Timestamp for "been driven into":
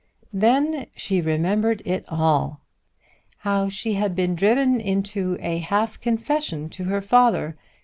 4.15-5.37